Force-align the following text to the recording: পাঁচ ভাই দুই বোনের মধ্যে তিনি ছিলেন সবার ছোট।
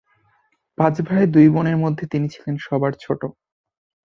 পাঁচ 0.77 0.95
ভাই 1.01 1.23
দুই 1.27 1.47
বোনের 1.49 1.77
মধ্যে 1.77 2.05
তিনি 2.07 2.27
ছিলেন 2.29 2.55
সবার 2.59 2.93
ছোট। 3.01 3.21